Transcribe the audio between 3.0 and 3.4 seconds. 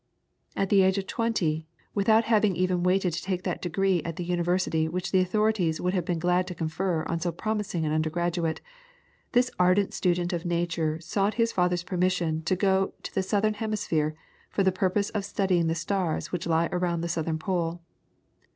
to